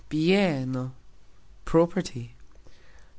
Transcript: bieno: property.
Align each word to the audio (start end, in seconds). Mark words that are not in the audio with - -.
bieno: 0.09 0.93
property. 1.63 2.33